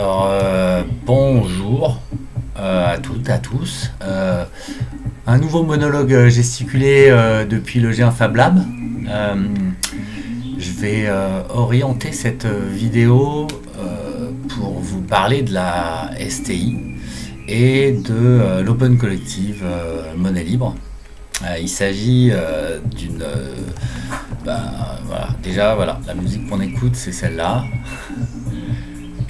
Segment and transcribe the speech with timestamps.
[0.00, 2.00] Alors, euh, bonjour
[2.58, 3.90] euh, à toutes, à tous.
[4.00, 4.46] Euh,
[5.26, 7.10] un nouveau monologue gesticulé
[7.46, 8.64] depuis le G1 Fab Lab.
[10.58, 11.06] je vais
[11.50, 13.46] orienter cette vidéo
[14.48, 16.78] pour vous parler de la STI
[17.46, 19.66] et de l'Open Collective
[20.16, 20.76] Monnaie Libre.
[21.60, 22.32] il s'agit
[22.96, 23.22] d'une...
[24.44, 27.64] Voilà, déjà, voilà, la musique qu'on écoute, c'est celle-là.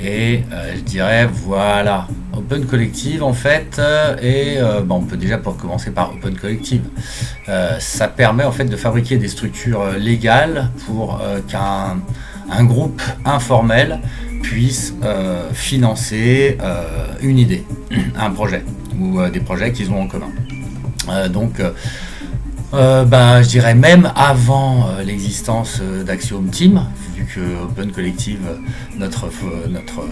[0.02, 5.18] Et euh, je dirais, voilà, Open Collective en fait, euh, et euh, bon, on peut
[5.18, 6.82] déjà pour commencer par Open Collective.
[7.78, 11.98] ça permet en fait de fabriquer des structures légales pour qu'un
[12.52, 14.00] un groupe informel
[14.42, 14.94] puisse
[15.52, 16.58] financer
[17.20, 17.64] une idée,
[18.16, 18.64] un projet
[18.98, 20.30] ou des projets qu'ils ont en commun.
[21.28, 21.60] donc
[22.72, 28.46] euh, ben, je dirais même avant euh, l'existence euh, d'Axiom Team, vu que Open Collective,
[28.96, 29.28] notre,
[29.68, 30.02] notre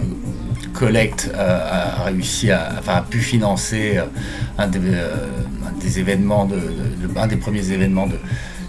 [0.72, 4.00] collecte a réussi à, enfin, a pu financer
[4.58, 6.58] un des, événements, de,
[7.16, 8.08] un des premiers événements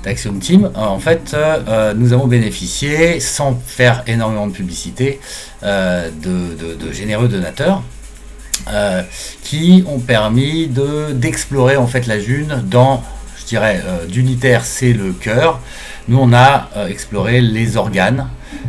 [0.04, 0.72] d'Axiom Team.
[0.76, 1.36] En fait,
[1.96, 5.20] nous avons bénéficié, sans faire énormément de publicité,
[5.62, 7.84] de, généreux donateurs.
[9.44, 10.70] qui ont permis
[11.14, 13.04] d'explorer en fait la June dans
[13.50, 15.60] dirais, euh, d'unitaire, c'est le cœur.
[16.08, 18.28] Nous, on a euh, exploré les organes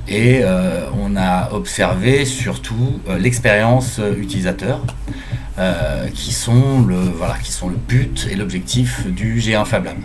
[0.08, 4.80] et euh, on a observé surtout l'expérience utilisateur.
[6.14, 9.98] qui, sont le, voilà, qui sont le but et l'objectif du G1 Fab Lab.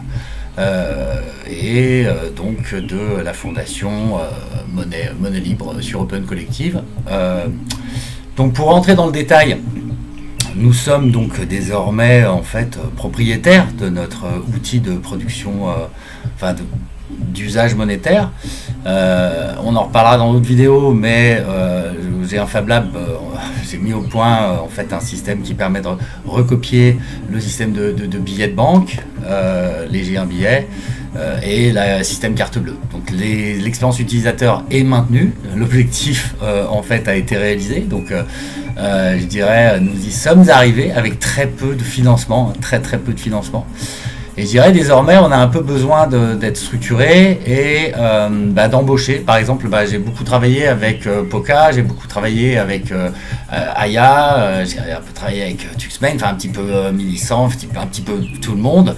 [1.50, 4.20] et donc de la fondation
[4.74, 6.82] Monnaie, Monnaie Libre sur Open Collective.
[8.36, 9.62] donc pour rentrer dans le détail,
[10.56, 14.26] nous sommes donc désormais en fait propriétaires de notre
[14.56, 15.86] outil de production, euh,
[16.36, 16.56] enfin
[17.10, 18.32] d'usage monétaire.
[18.86, 21.92] Euh, on en reparlera dans d'autres vidéos, mais euh,
[22.28, 22.98] j'ai un Fab Lab,
[23.70, 25.90] j'ai mis au point en fait un système qui permet de
[26.26, 26.98] recopier
[27.30, 28.98] le système de, billets de banque,
[29.90, 30.68] léger un billet,
[31.44, 32.78] et le système carte bleue.
[32.92, 37.82] Donc l'expérience utilisateur est maintenue, l'objectif en fait a été réalisé.
[37.82, 38.12] Donc
[38.78, 43.20] je dirais, nous y sommes arrivés avec très peu de financement, très très peu de
[43.20, 43.66] financement.
[44.38, 49.20] Et je dirais désormais, on a un peu besoin d'être structuré et euh, bah, d'embaucher.
[49.20, 52.94] Par exemple, bah, j'ai beaucoup travaillé avec euh, Poca, j'ai beaucoup travaillé avec
[53.50, 57.80] Aya, j'ai un peu travaillé avec Tuxmain, enfin un petit peu Millicent, un petit peu,
[57.80, 58.98] un petit peu tout le monde.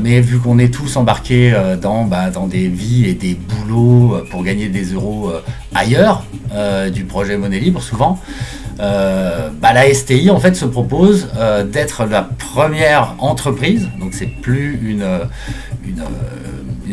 [0.00, 4.42] mais vu qu'on est tous embarqués dans, bah, dans des vies et des boulots pour
[4.42, 5.30] gagner des euros
[5.74, 6.24] ailleurs
[6.90, 8.18] du projet Monnaie Libre, souvent,
[8.80, 14.26] euh, bah, la STI en fait se propose euh, d'être la première entreprise, donc c'est
[14.26, 15.04] plus une,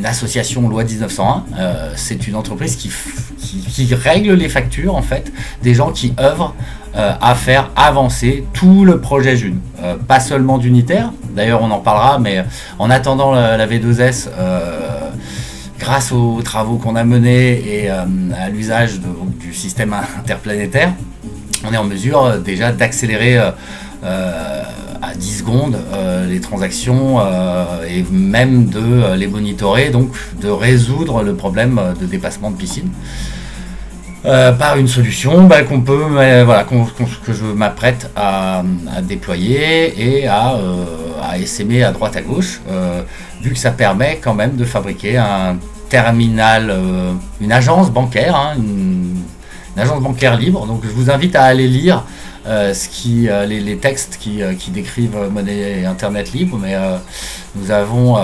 [0.04, 2.92] association loi 1901, euh, c'est une entreprise qui,
[3.40, 5.32] qui, règle les factures en fait
[5.64, 6.54] des gens qui œuvrent
[6.94, 9.60] à faire avancer tout le projet June,
[10.08, 12.44] pas seulement d'unitaire, d'ailleurs on en parlera, mais
[12.80, 14.30] en attendant la, V2S,
[15.80, 19.00] grâce aux travaux qu'on a menés et à l'usage
[19.40, 20.94] du système interplanétaire,
[21.66, 23.52] on est en mesure euh, déjà d'accélérer euh,
[24.04, 24.64] euh,
[25.02, 25.78] à 10 secondes
[26.28, 27.20] les transactions
[27.88, 30.10] et même de les monitorer, donc
[30.42, 32.90] de résoudre le problème de dépassement de piscine.
[34.24, 38.64] par une solution bah, qu'on peut, voilà, que je m'apprête à,
[39.04, 40.58] déployer et à,
[41.40, 42.60] essaimer à droite à gauche,
[43.44, 45.58] vu que ça permet quand même de fabriquer un
[45.90, 46.76] terminal,
[47.40, 48.56] une agence bancaire, hein,
[49.80, 50.66] agence bancaire libre.
[50.66, 52.04] Donc je vous invite à aller lire
[52.48, 56.58] euh, ce qui, euh, les, textes qui, euh, qui, décrivent monnaie et internet libre.
[56.62, 56.76] Mais
[57.56, 58.16] nous avons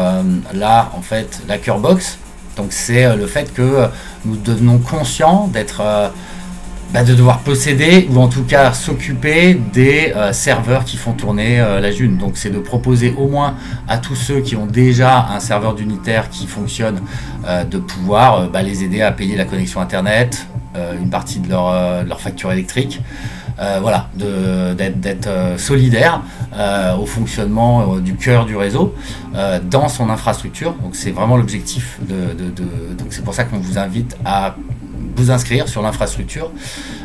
[0.54, 2.18] là en fait la box
[2.56, 3.88] Donc c'est le fait que
[4.26, 5.82] nous devenons conscients d'être
[6.94, 11.92] bah, de devoir posséder ou en tout cas s'occuper des serveurs qui font tourner la
[11.92, 12.18] June.
[12.18, 13.56] Donc c'est de proposer au moins
[13.88, 17.02] à tous ceux qui ont déjà un serveur d'unitaire qui fonctionne
[17.70, 22.04] de pouvoir bah, les aider à payer la connexion Internet, une partie de leur, euh,
[22.18, 23.02] facture électrique.
[23.60, 26.22] Euh, voilà, d'être solidaire
[27.00, 28.94] au fonctionnement du cœur du réseau
[29.70, 30.76] dans son infrastructure.
[30.92, 32.00] C'est vraiment l'objectif
[33.10, 34.56] c'est pour ça qu'on vous invite à
[35.16, 36.52] vous inscrire sur l'infrastructure.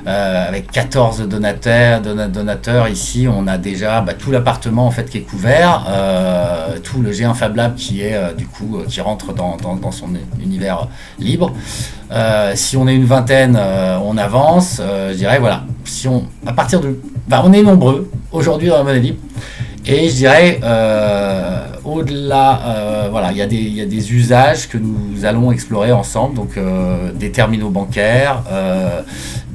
[0.07, 5.87] avec 14 donateurs, ici, on a déjà bah, tout l'appartement en fait qui est couvert,
[6.83, 10.09] tout le G1 Fab Lab qui est du coup qui rentre dans, dans son
[10.41, 11.53] univers libre.
[12.11, 14.79] Euh, si on est une vingtaine, euh, on avance.
[14.81, 16.99] Euh, je dirais, voilà, si on, à partir de.
[17.27, 19.19] Bah, on est nombreux aujourd'hui dans la libre.
[19.87, 20.61] Et je dirais,
[21.85, 26.35] au-delà, voilà, il y, a des usages que nous allons explorer ensemble.
[26.35, 26.59] Donc,
[27.15, 28.43] des terminaux bancaires,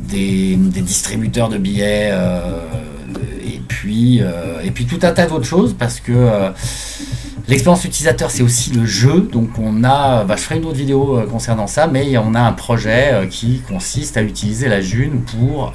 [0.10, 2.12] des, distributeurs de billets,
[3.46, 4.22] et, puis,
[4.64, 6.52] et puis tout un tas d'autres choses, parce que
[7.48, 9.30] l'expérience utilisateur, c'est aussi le jeu.
[9.32, 12.54] Donc on a, bah, je ferai une autre vidéo concernant ça, mais on a un
[12.54, 15.74] projet qui consiste à utiliser la June pour,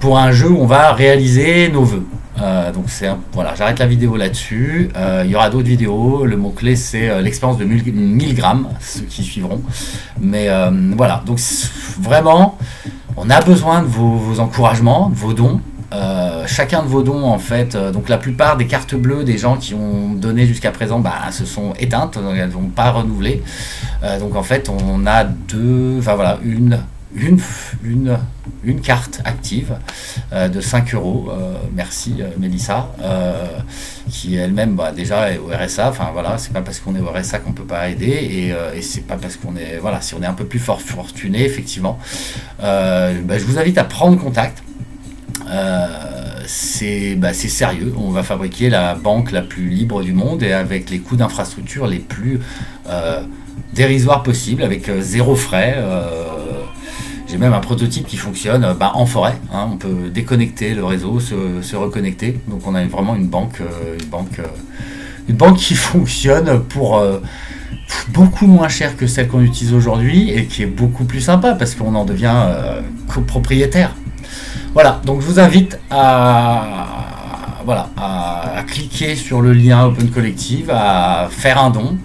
[0.00, 2.06] pour un jeu où on va réaliser nos voeux.
[2.40, 4.90] Euh, donc c'est voilà, j'arrête la vidéo là-dessus.
[4.96, 6.24] Euh, il y aura d'autres vidéos.
[6.24, 9.62] Le mot clé c'est euh, l'expérience de 1000 grammes, ceux qui suivront.
[10.20, 10.48] Mais
[10.96, 11.38] voilà, donc
[12.00, 12.58] vraiment,
[13.16, 15.60] on a besoin de vos, encouragements, de vos dons.
[16.46, 19.74] Chacun de vos dons en fait, donc la plupart des cartes bleues des gens qui
[19.74, 23.42] ont donné jusqu'à présent bah, se sont éteintes, elles vont pas renouvelé.
[24.20, 26.78] donc en fait on a deux, enfin voilà, une,
[27.14, 27.40] une,
[27.84, 28.18] une,
[28.64, 29.76] une carte active
[30.32, 31.28] euh, de 5 euros.
[31.30, 32.88] Euh, merci euh, Mélissa,
[34.10, 35.88] qui elle-même bah, déjà est au RSA.
[35.88, 38.82] Enfin voilà, c'est pas parce qu'on est au RSA qu'on peut pas aider et, et
[38.82, 41.98] c'est pas parce qu'on est voilà, si on est un peu plus fort fortuné effectivement.
[42.60, 44.62] Bah, je vous invite à prendre contact.
[46.46, 47.94] C'est bah, sérieux.
[47.96, 51.86] On va fabriquer la banque la plus libre du monde et avec les coûts d'infrastructure
[51.86, 52.40] les plus
[53.74, 55.76] dérisoires possibles, avec zéro frais.
[57.30, 59.38] J'ai même un prototype qui fonctionne euh, bah, en forêt.
[59.52, 59.68] Hein.
[59.72, 62.40] on peut déconnecter le réseau, se, reconnecter.
[62.48, 64.46] Donc on a vraiment une banque, euh, une banque, euh,
[65.28, 67.02] une banque qui fonctionne pour
[68.08, 71.74] beaucoup moins cher que celle qu'on utilise aujourd'hui et qui est beaucoup plus sympa parce
[71.74, 72.46] qu'on en devient
[73.08, 73.94] copropriétaire.
[74.80, 76.86] Voilà, donc je vous invite à,
[78.68, 81.98] cliquer sur le lien Open Collective, à faire un don.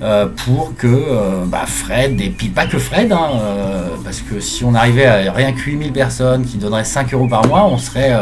[0.00, 4.40] Euh, pour que euh, bah, Fred, et puis pas que Fred, hein, euh, parce que
[4.40, 7.76] si on arrivait à rien que 8000 personnes qui donneraient 5 euros par mois, on
[7.76, 8.14] serait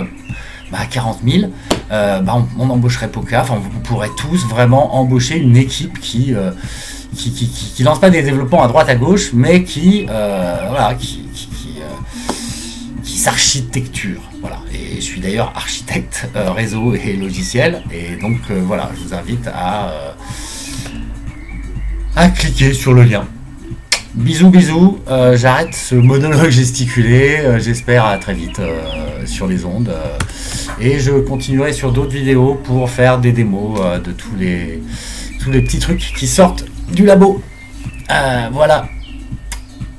[0.73, 1.53] bah, à 40 000.
[1.89, 6.35] Bah, on, embaucherait Poca, enfin on pourrait tous vraiment embaucher une équipe qui,
[7.15, 10.09] qui, lance pas des développements à droite à gauche, mais qui,
[13.05, 14.23] qui s'architecture.
[14.41, 14.61] Voilà.
[14.73, 20.15] Et je suis d'ailleurs architecte réseau et logiciel, et donc voilà, je vous invite à
[22.17, 23.27] à cliquer sur le lien.
[24.15, 29.65] Bisous bisous, euh, j'arrête ce monologue gesticulé, euh, j'espère à très vite euh, sur les
[29.65, 29.93] ondes.
[30.81, 34.81] et je continuerai sur d'autres vidéos pour faire des démos de tous les,
[35.43, 37.43] tous les petits trucs qui sortent du labo.
[38.53, 38.87] voilà,